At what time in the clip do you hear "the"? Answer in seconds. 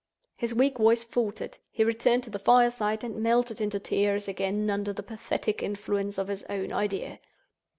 2.31-2.39, 4.91-5.03